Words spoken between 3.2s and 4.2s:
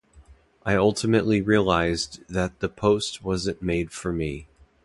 wasn’t made for